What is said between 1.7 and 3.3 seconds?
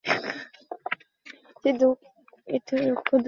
দুঃখ দূর করে।